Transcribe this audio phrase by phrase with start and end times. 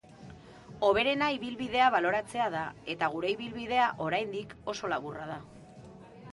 [0.87, 2.63] Hoberena ibilbidea baloratzea da
[2.95, 5.41] eta gure ibilbidea, oraindik, oso laburra da.